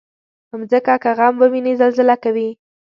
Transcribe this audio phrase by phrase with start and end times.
[0.59, 2.49] مځکه که غم وویني، زلزله کوي.